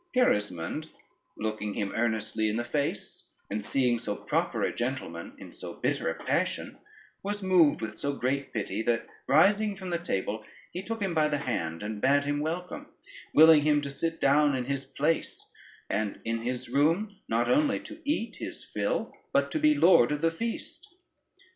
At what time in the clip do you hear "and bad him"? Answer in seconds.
11.83-12.39